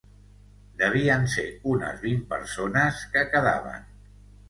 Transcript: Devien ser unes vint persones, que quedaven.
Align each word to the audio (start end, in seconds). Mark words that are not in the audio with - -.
Devien 0.83 1.27
ser 1.35 1.45
unes 1.75 2.01
vint 2.07 2.25
persones, 2.35 3.07
que 3.15 3.27
quedaven. 3.37 3.91